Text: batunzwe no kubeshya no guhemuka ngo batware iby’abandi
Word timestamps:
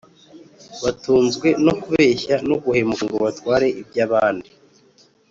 batunzwe 0.83 1.47
no 1.65 1.73
kubeshya 1.81 2.35
no 2.49 2.55
guhemuka 2.63 3.03
ngo 3.07 3.17
batware 3.25 3.67
iby’abandi 3.81 4.49